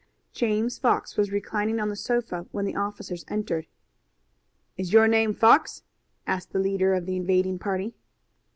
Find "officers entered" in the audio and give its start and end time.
2.75-3.67